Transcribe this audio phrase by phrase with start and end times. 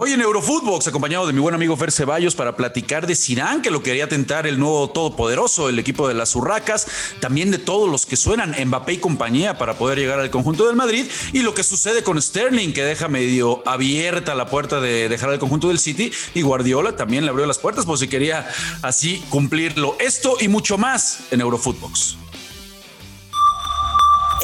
[0.00, 3.72] Hoy en Eurofootbox, acompañado de mi buen amigo Fer Ceballos para platicar de Zidane, que
[3.72, 6.86] lo quería tentar el nuevo todopoderoso, el equipo de las Urracas,
[7.18, 10.76] también de todos los que suenan, Mbappé y compañía para poder llegar al conjunto del
[10.76, 15.30] Madrid, y lo que sucede con Sterling, que deja medio abierta la puerta de dejar
[15.30, 18.48] al conjunto del City, y Guardiola también le abrió las puertas por si quería
[18.82, 19.96] así cumplirlo.
[19.98, 22.27] Esto y mucho más en Eurofootbox.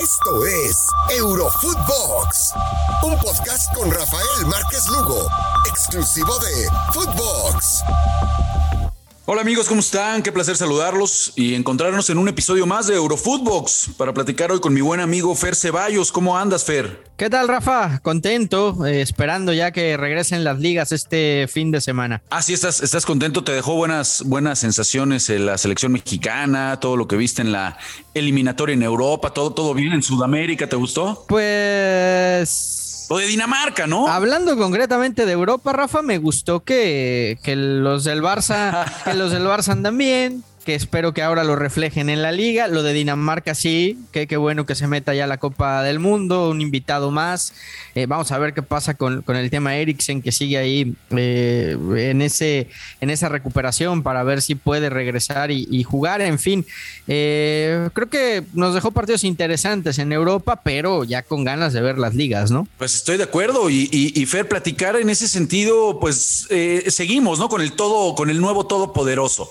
[0.04, 0.86] Esto es
[1.16, 2.52] Eurofootbox,
[3.04, 5.26] un podcast con Rafael Márquez Lugo,
[5.66, 7.82] exclusivo de Footbox.
[9.26, 10.22] Hola amigos, ¿cómo están?
[10.22, 14.74] Qué placer saludarlos y encontrarnos en un episodio más de Eurofootbox para platicar hoy con
[14.74, 16.12] mi buen amigo Fer Ceballos.
[16.12, 17.04] ¿Cómo andas, Fer?
[17.16, 18.00] ¿Qué tal, Rafa?
[18.00, 22.22] Contento, eh, esperando ya que regresen las ligas este fin de semana.
[22.28, 23.42] Ah, sí, estás, estás contento.
[23.42, 26.78] ¿Te dejó buenas, buenas sensaciones en la selección mexicana?
[26.78, 27.78] Todo lo que viste en la
[28.12, 31.24] eliminatoria en Europa, todo, todo bien en Sudamérica, ¿te gustó?
[31.28, 34.08] Pues o de Dinamarca, ¿no?
[34.08, 39.44] Hablando concretamente de Europa, Rafa, me gustó que, que los del Barça, que los del
[39.44, 42.66] Barça andan bien, que espero que ahora lo reflejen en la liga.
[42.68, 46.50] Lo de Dinamarca sí, que qué bueno que se meta ya la Copa del Mundo,
[46.50, 47.52] un invitado más.
[47.94, 52.22] Eh, vamos a ver qué pasa con, el tema Eriksen, que sigue ahí eh, en,
[52.22, 52.68] ese,
[53.00, 56.22] en esa recuperación para ver si puede regresar y, jugar.
[56.22, 56.64] En fin,
[57.06, 61.98] eh, creo que nos dejó partidos interesantes en Europa, pero ya con ganas de ver
[61.98, 62.66] las ligas, ¿no?
[62.78, 66.48] Pues estoy de acuerdo y, y, Fer, platicar en ese sentido, pues
[66.88, 67.48] seguimos, ¿no?
[67.48, 69.50] Con el todo, con el nuevo todopoderoso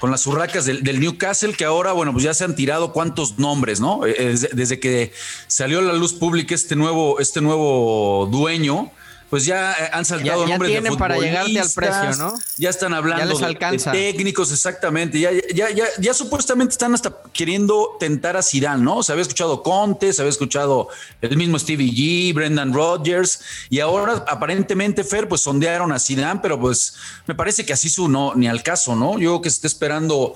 [0.00, 3.80] con las urracas del, Newcastle, que ahora, bueno, pues ya se han tirado cuántos nombres,
[3.80, 4.06] ¿no?
[4.06, 5.12] Eh, desde que
[5.46, 8.90] salió a la luz pública este nuevo, este nuevo dueño,
[9.30, 12.34] pues ya eh, han saltado ya, nombres tienen para llegarte al precio, ¿no?
[12.58, 15.20] Ya están hablando de, técnicos, exactamente.
[15.20, 19.04] Ya, ya, ya, ya, supuestamente están hasta queriendo tentar a Zidane, ¿no?
[19.04, 20.88] Se había escuchado Conte, se había escuchado
[21.20, 26.58] el mismo Stevie G, Brendan Rodgers, y ahora aparentemente Fer, pues sondearon a Zidane, pero
[26.58, 26.94] pues
[27.26, 29.12] me parece que así su no, ni al caso, ¿no?
[29.12, 30.34] Yo creo que se está esperando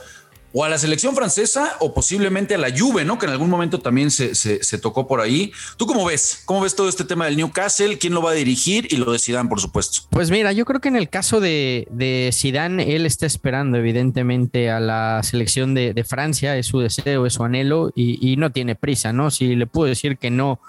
[0.56, 3.18] o a la selección francesa o posiblemente a la Juve, ¿no?
[3.18, 5.52] Que en algún momento también se, se, tocó por ahí.
[5.76, 6.42] ¿Tú cómo ves?
[6.44, 7.98] ¿Cómo ves todo este tema del Newcastle?
[7.98, 8.86] ¿Quién lo va a dirigir?
[8.92, 10.02] Y lo de Zidane, por supuesto.
[10.10, 14.70] Pues mira, yo creo que en el caso de, de Zidane, él está esperando evidentemente
[14.70, 18.76] a la selección de, Francia, es su deseo, es su anhelo y, y no tiene
[18.76, 19.32] prisa, ¿no?
[19.32, 20.60] Si le puedo decir que no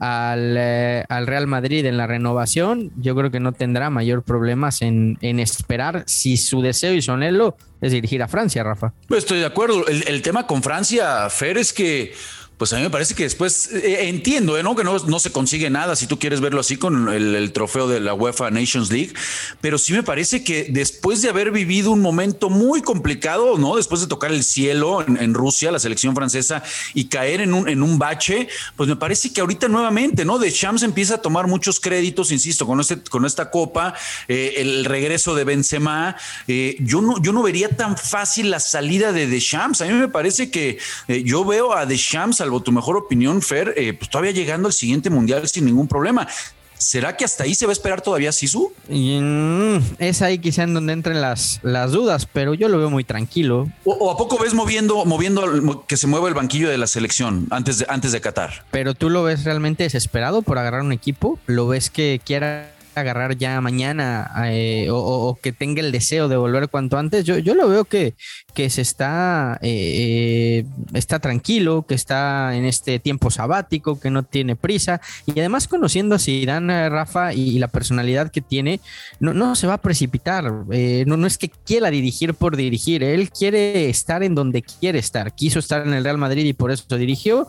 [0.00, 5.18] eh, al, Real Madrid en la renovación, yo creo que no tendrá mayor problemas en,
[5.20, 8.92] esperar si su deseo y su anhelo es dirigir a Francia, Rafa.
[9.08, 9.86] Pues estoy de acuerdo.
[9.86, 12.14] El, el tema con Francia, Fer, es que
[12.64, 14.62] pues a mí me parece que después eh, entiendo, ¿eh?
[14.62, 14.74] ¿no?
[14.74, 18.00] Que no, no, se consigue nada si tú quieres verlo así con el, trofeo de
[18.00, 19.12] la UEFA Nations League,
[19.60, 23.76] pero sí me parece que después de haber vivido un momento muy complicado, ¿no?
[23.76, 26.62] Después de tocar el cielo en, Rusia, la selección francesa,
[26.94, 30.38] y caer en un, en un bache, pues me parece que ahorita nuevamente, ¿no?
[30.38, 33.92] De Champs empieza a tomar muchos créditos, insisto, con, este, con esta copa,
[34.26, 39.26] eh, el regreso de Benzema, yo, no, yo no vería tan fácil la salida de
[39.26, 39.82] Deschamps.
[39.82, 43.94] A mí me parece que yo veo a Deschamps salvo tu mejor opinión, Fer, eh,
[43.94, 46.28] pues todavía llegando al siguiente mundial sin ningún problema.
[46.76, 48.72] ¿Será que hasta ahí se va a esperar todavía Sisu?
[48.88, 53.04] Mm, es ahí quizá en donde entren las, las dudas, pero yo lo veo muy
[53.04, 53.68] tranquilo.
[53.84, 57.78] ¿O, a poco ves moviendo, moviendo que se mueva el banquillo de la selección antes
[57.78, 58.64] de, antes de Qatar?
[58.70, 63.36] Pero tú lo ves realmente desesperado por agarrar un equipo, lo ves que quiera agarrar
[63.36, 67.68] ya mañana eh, o, que tenga el deseo de volver cuanto antes, yo, yo lo
[67.68, 68.14] veo que,
[68.54, 74.56] que se está, eh, está tranquilo, que está en este tiempo sabático, que no tiene
[74.56, 78.80] prisa y además conociendo a Zidane, Rafa y, la personalidad que tiene,
[79.20, 83.02] no, no se va a precipitar, eh, no, no es que quiera dirigir por dirigir,
[83.02, 86.70] él quiere estar en donde quiere estar, quiso estar en el Real Madrid y por
[86.70, 87.48] eso dirigió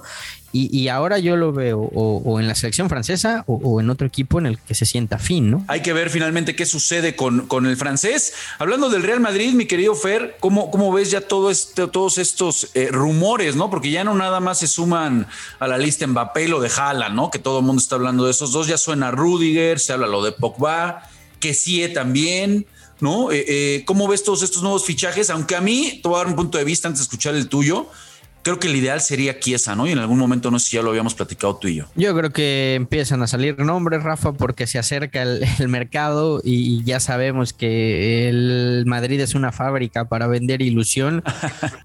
[0.58, 4.46] y, ahora yo lo veo o, en la selección francesa o, en otro equipo en
[4.46, 5.66] el que se sienta fin, ¿no?
[5.68, 8.34] Hay que ver finalmente qué sucede con, con el francés.
[8.58, 12.70] Hablando del Real Madrid, mi querido Fer, ¿cómo, cómo ves ya todo este, todos estos
[12.74, 13.70] eh, rumores, ¿no?
[13.70, 15.28] Porque ya no nada más se suman
[15.60, 17.30] a la lista Mbappé y lo de Haaland, ¿no?
[17.30, 18.68] Que todo el mundo está hablando de esos dos.
[18.68, 21.10] Ya suena Rudiger, se habla lo de Pogba,
[21.42, 22.66] que sí también.
[23.02, 23.30] ¿No?
[23.30, 25.30] Eh, eh, ¿Cómo ves todos estos nuevos fichajes?
[25.30, 27.50] Aunque a mí, te voy a dar un punto de vista antes de escuchar el
[27.50, 27.90] tuyo
[28.46, 29.88] creo que el ideal sería Kiesa, ¿no?
[29.88, 31.86] Y en algún momento no sé si ya lo habíamos platicado tú y yo.
[31.96, 37.00] Yo creo que empiezan a salir nombres, Rafa, porque se acerca el, mercado y ya
[37.00, 41.24] sabemos que el Madrid es una fábrica para vender ilusión.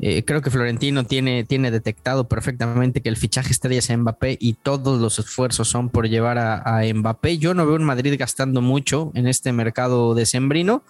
[0.03, 4.55] Eh, creo que Florentino tiene, tiene detectado perfectamente que el fichaje estrella es Mbappé y
[4.55, 7.37] todos los esfuerzos son por llevar a, a Mbappé.
[7.37, 10.85] Yo no veo un Madrid gastando mucho en este mercado decembrino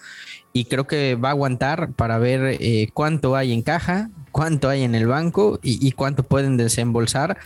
[0.52, 4.82] y creo que va a aguantar para ver eh, cuánto hay en caja, cuánto hay
[4.82, 7.38] en el banco y, cuánto pueden desembolsar.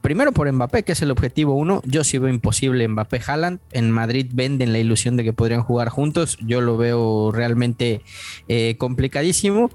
[0.00, 1.82] Primero por Mbappé, que es el objetivo uno.
[1.84, 3.60] Yo sí veo imposible Mbappé Haaland.
[3.72, 6.38] En Madrid venden la ilusión de que podrían jugar juntos.
[6.40, 8.02] Yo lo veo realmente
[8.48, 9.70] eh, complicadísimo.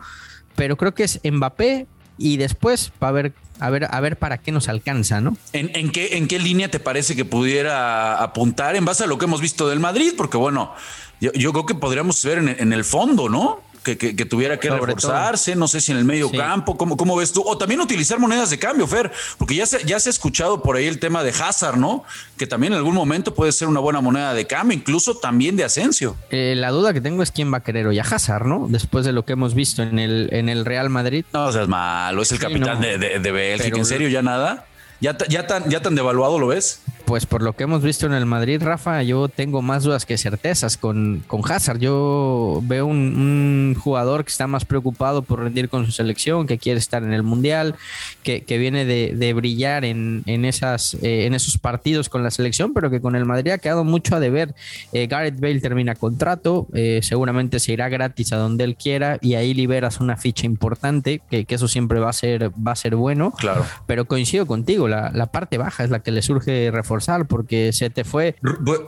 [0.55, 1.87] Pero creo que es Mbappé
[2.17, 3.33] y después para ver
[3.69, 5.37] ver, para qué nos alcanza, ¿no?
[5.53, 9.25] ¿En, qué, ¿En qué línea te parece que pudiera apuntar en base a lo que
[9.25, 10.13] hemos visto del Madrid?
[10.17, 10.73] Porque bueno,
[11.19, 13.61] yo, creo que podríamos ver en, el fondo, ¿no?
[13.83, 13.95] Que,
[14.25, 17.41] tuviera que reforzarse, no sé si en el medio campo, ¿cómo, ¿cómo, ves tú?
[17.43, 20.75] O también utilizar monedas de cambio, Fer, porque ya se, ya se ha escuchado por
[20.75, 22.03] ahí el tema de Hazard, ¿no?
[22.37, 25.63] Que también en algún momento puede ser una buena moneda de cambio, incluso también de
[25.63, 26.15] Asensio.
[26.29, 28.67] Eh, la duda que tengo es quién va a querer hoy a Hazard, ¿no?
[28.69, 31.25] Después de lo que hemos visto en el, en el Real Madrid.
[31.33, 34.67] No seas malo, es el capitán de, de, Bélgica, ¿en serio ya nada?
[34.99, 36.81] ¿Ya, ya, tan, ¿Ya tan devaluado lo ves?
[37.11, 40.17] Pues por lo que hemos visto en el Madrid, Rafa, yo tengo más dudas que
[40.17, 41.77] certezas con, con Hazard.
[41.77, 46.79] Yo veo un, jugador que está más preocupado por rendir con su selección, que quiere
[46.79, 47.75] estar en el Mundial,
[48.23, 53.01] que, viene de, brillar en, esas, eh, en esos partidos con la selección, pero que
[53.01, 54.55] con el Madrid ha quedado mucho a deber.
[54.93, 59.33] Eh, Gareth Bale termina contrato, eh, seguramente se irá gratis a donde él quiera y
[59.33, 63.31] ahí liberas una ficha importante, que, eso siempre va a ser, va a ser bueno.
[63.31, 63.65] Claro.
[63.85, 67.89] Pero coincido contigo, la, la parte baja es la que le surge reforzar porque se
[67.89, 68.35] te fue.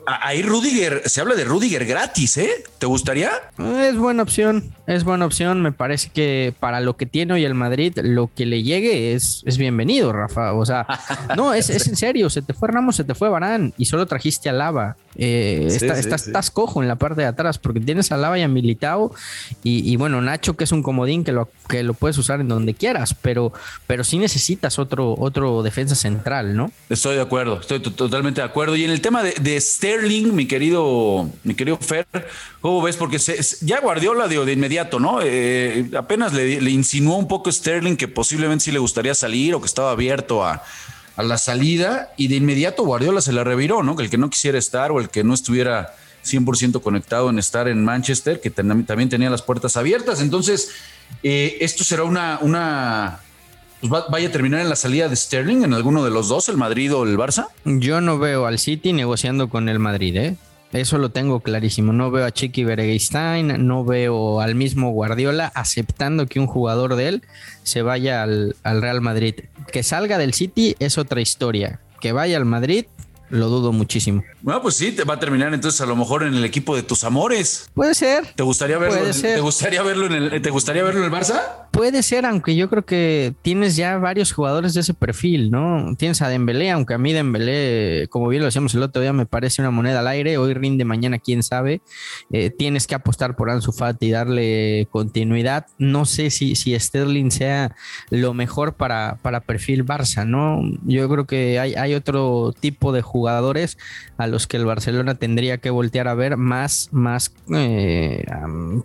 [0.06, 2.63] Ahí Rudiger, se habla de Rudiger gratis, ¿eh?
[2.77, 3.31] ¿Te gustaría?
[3.57, 5.62] Es buena opción, es buena opción.
[5.62, 9.44] Me parece que para lo que tiene hoy el Madrid, lo que le llegue es,
[9.45, 10.54] es bienvenido, Rafa.
[10.54, 10.86] O sea,
[11.36, 12.30] no, es, es en serio.
[12.30, 14.95] Se te fue Ramos, se te fue Barán y solo trajiste a Lava.
[15.15, 19.13] Eh, estás cojo en la parte de atrás porque tienes a Lava y a Militao
[19.63, 22.74] y, bueno, Nacho que es un comodín que lo, que lo puedes usar en donde
[22.74, 23.54] quieras, pero,
[23.88, 26.71] pero sí necesitas otro, otro defensa central, ¿no?
[26.89, 28.75] Estoy de acuerdo, estoy totalmente de acuerdo.
[28.75, 32.07] Y en el tema de, Sterling, mi querido, mi querido Fer,
[32.61, 32.95] ¿cómo ves?
[32.95, 33.17] Porque
[33.61, 35.19] ya Guardiola dio de inmediato, ¿no?
[35.21, 39.67] Eh, apenas le, insinuó un poco Sterling que posiblemente sí le gustaría salir o que
[39.67, 40.63] estaba abierto a
[41.15, 43.95] a la salida y de inmediato Guardiola se la reviró, ¿no?
[43.95, 45.95] Que el que no quisiera estar o el que no estuviera
[46.25, 50.21] 100% conectado en estar en Manchester, que también tenía las puertas abiertas.
[50.21, 50.71] Entonces,
[51.21, 53.19] eh, esto será una, una
[53.88, 56.57] pues vaya a terminar en la salida de Sterling en alguno de los dos, el
[56.57, 57.47] Madrid o el Barça.
[57.65, 60.35] Yo no veo al City negociando con el Madrid, ¿eh?
[60.71, 61.94] Eso lo tengo clarísimo.
[61.94, 67.09] No veo a Chiqui Bereguistein, no veo al mismo Guardiola aceptando que un jugador de
[67.09, 67.24] él
[67.62, 69.35] se vaya al Real Madrid.
[69.71, 71.79] Que salga del City es otra historia.
[72.01, 72.86] Que vaya al Madrid
[73.33, 74.24] lo dudo muchísimo.
[74.44, 76.83] Bueno, pues sí, te va a terminar entonces a lo mejor en el equipo de
[76.83, 77.68] tus amores.
[77.74, 78.27] Puede ser.
[78.35, 79.00] ¿Te gustaría verlo?
[79.00, 79.35] Puede ser.
[79.35, 81.41] ¿Te gustaría verlo en el, ¿Te gustaría verlo en el Barça?
[81.71, 85.95] Puede ser, aunque yo creo que tienes ya varios jugadores de ese perfil, ¿no?
[85.97, 89.25] Tienes a Dembélé, aunque a mí Dembélé, como bien lo decíamos el otro día, me
[89.25, 90.38] parece una moneda al aire.
[90.38, 91.81] Hoy rinde, mañana quién sabe.
[92.31, 95.65] Eh, tienes que apostar por Ansu Fati y darle continuidad.
[95.79, 97.75] No sé si, si Sterling sea
[98.12, 100.62] lo mejor para, para perfil Barça, ¿no?
[100.86, 103.78] Yo creo que hay, hay otro tipo de jugadores jugadores
[104.18, 108.25] a los que el Barcelona tendría que voltear a ver más, más, eh,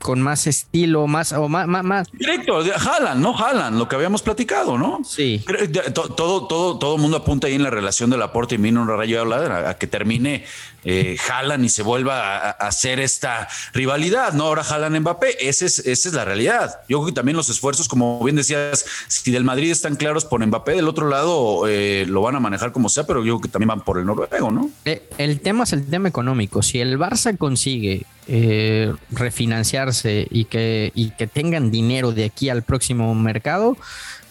[0.01, 3.35] con más estilo, más, o más, más, Directo, jalan, ¿no?
[3.35, 5.01] Jalan, lo que habíamos platicado, ¿no?
[5.05, 5.45] Sí.
[5.93, 9.71] Todo, todo, todo mundo apunta ahí en la relación del aporte y Mino Rayo habla
[9.71, 10.45] a que termine
[10.85, 14.45] eh, jalan y se vuelva a, hacer esta rivalidad, ¿no?
[14.45, 16.81] Ahora jalan Mbappé, esa es, esa es la realidad.
[16.89, 20.45] Yo creo que también los esfuerzos, como bien decías, si del Madrid están claros por
[20.47, 23.49] Mbappé, del otro lado eh, lo van a manejar como sea, pero yo creo que
[23.49, 24.71] también van por el noruego, ¿no?
[24.85, 26.63] Eh, el tema es el tema económico.
[26.63, 28.05] Si el Barça consigue
[29.11, 33.79] refinanciarse y que, y que tengan dinero de aquí al próximo mercado,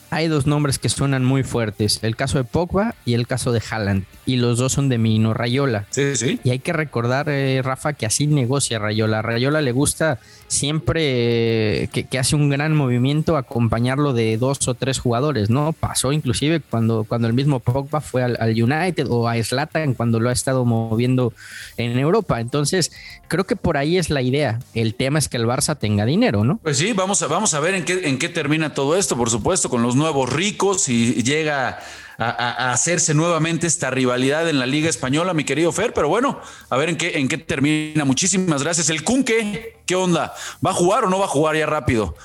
[0.09, 3.61] hay dos nombres que suenan muy fuertes, el caso de Pogba y el caso de
[3.69, 5.85] Haaland, y los dos son de Mino Rayola.
[5.89, 6.39] Sí, sí.
[6.43, 9.21] Y hay que recordar, eh, Rafa, que así negocia Rayola.
[9.21, 14.99] Rayola le gusta siempre eh, que, hace un gran movimiento acompañarlo de dos o tres
[14.99, 15.73] jugadores, ¿no?
[15.73, 20.29] Pasó inclusive cuando, cuando el mismo Pogba fue al, United o a Slatan cuando lo
[20.29, 21.33] ha estado moviendo
[21.75, 22.39] en Europa.
[22.39, 22.91] Entonces,
[23.27, 24.59] creo que por ahí es la idea.
[24.73, 26.59] El tema es que el Barça tenga dinero, ¿no?
[26.63, 29.29] Pues sí, vamos a, vamos a ver en qué, en qué termina todo esto, por
[29.29, 31.79] supuesto, con los nuevos ricos y llega
[32.17, 35.93] a, hacerse nuevamente esta rivalidad en la Liga Española, mi querido Fer.
[35.93, 36.39] Pero bueno,
[36.69, 38.05] a ver en qué, en qué termina.
[38.05, 38.89] Muchísimas gracias.
[38.89, 40.33] El Kunke, ¿qué onda?
[40.65, 42.15] ¿Va a jugar o no va a jugar ya rápido?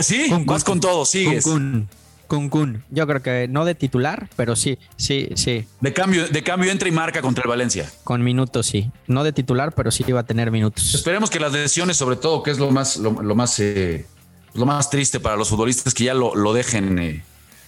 [0.00, 0.30] ¿Sí?
[0.44, 1.44] Vas con todo, sigues.
[1.44, 1.88] Kun
[2.28, 2.84] Kun.
[2.90, 5.64] Yo creo que no de titular, pero sí, sí, sí.
[5.80, 7.90] De cambio, de cambio entra y marca contra el Valencia.
[8.04, 8.90] Con minutos, sí.
[9.06, 10.94] No de titular, pero sí va a tener minutos.
[10.94, 14.04] Esperemos que las decisiones, sobre todo, que es lo más, lo, más, eh,
[14.58, 17.24] lo más triste para los futbolistas, que ya lo, lo dejen eh,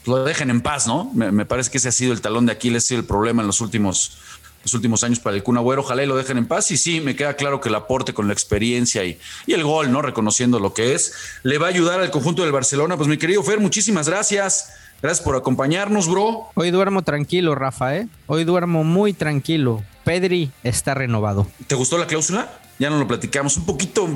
[0.07, 1.11] lo dejen en paz, ¿no?
[1.15, 3.47] Me, parece que ese ha sido el talón de Aquiles, ha sido el problema en
[3.47, 4.19] los últimos
[4.63, 5.81] los últimos años para el Kun Agüero.
[5.81, 6.71] Ojalá y lo dejen en paz.
[6.71, 9.91] Y sí, me queda claro que el aporte con la experiencia y, y el gol,
[9.91, 10.03] ¿no?
[10.03, 12.99] Reconociendo lo que es, le va a ayudar al conjunto del Barcelona.
[12.99, 14.75] Pues mi querido Fer, muchísimas gracias.
[15.01, 16.49] Gracias por acompañarnos, bro.
[16.55, 18.09] Hoy duermo tranquilo, Rafa, ¿eh?
[18.27, 19.83] Hoy duermo muy tranquilo.
[20.05, 21.47] Pedri está renovado.
[21.67, 22.60] ¿Te gustó la cláusula?
[22.81, 24.09] Ya no lo platicamos un poquito.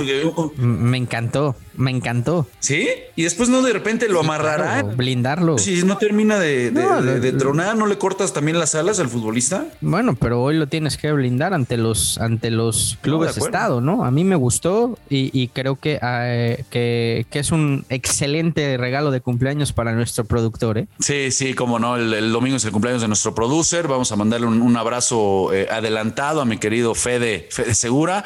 [0.56, 2.48] Me encantó, me encantó.
[2.60, 2.88] ¿Sí?
[3.14, 4.82] Y después no de repente lo amarrará.
[4.82, 5.58] blindarlo.
[5.58, 9.66] Si no termina de, de, tronar, ¿no le cortas también las alas al futbolista?
[9.82, 14.02] Bueno, pero hoy lo tienes que blindar ante los, ante los clubes de, Estado, ¿no?
[14.02, 19.74] A mí me gustó y, creo eh, que, que, es un excelente regalo de cumpleaños
[19.74, 20.86] para nuestro productor, ¿eh?
[21.00, 21.96] Sí, sí, como no.
[21.96, 23.88] El, domingo es el cumpleaños de nuestro producer.
[23.88, 28.24] Vamos a mandarle un, abrazo eh, adelantado a mi querido Fede, Fede Segura.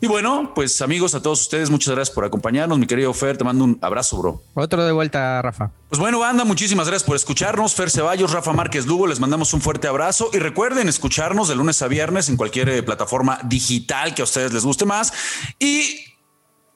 [0.00, 2.78] Y bueno, pues amigos, a todos ustedes, muchas gracias por acompañarnos.
[2.78, 4.42] Mi querido Fer, te mando un abrazo, bro.
[4.54, 5.70] Otro de vuelta, Rafa.
[5.88, 7.74] Pues bueno, banda, muchísimas gracias por escucharnos.
[7.74, 11.80] Fer Ceballos, Rafa Márquez Lugo, les mandamos un fuerte abrazo y recuerden escucharnos de lunes
[11.82, 15.12] a viernes en cualquier eh, plataforma digital que a ustedes les guste más
[15.58, 16.04] y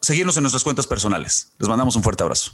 [0.01, 1.53] seguirnos en nuestras cuentas personales.
[1.59, 2.53] Les mandamos un fuerte abrazo.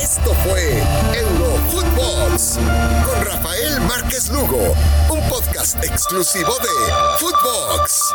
[0.00, 0.82] Esto fue
[1.16, 2.58] Eurofootbox
[3.06, 4.74] con Rafael Márquez Lugo,
[5.10, 8.14] un podcast exclusivo de Footbox.